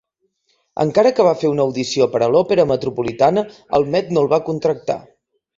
Encara 0.85 1.11
que 1.19 1.25
va 1.27 1.33
fer 1.41 1.51
una 1.51 1.67
audició 1.69 2.09
per 2.15 2.21
a 2.21 2.29
l'Òpera 2.37 2.67
Metropolitana, 2.71 3.47
el 3.81 3.89
Met 3.97 4.11
no 4.17 4.25
el 4.27 4.33
va 4.33 4.45
contractar. 4.53 4.99